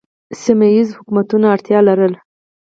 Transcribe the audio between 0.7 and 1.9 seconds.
ییزو حکومتونو اړتیا